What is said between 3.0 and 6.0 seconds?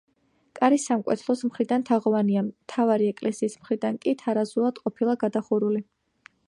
ეკლესიის მხრიდან კი თარაზულად ყოფილა გადახურული.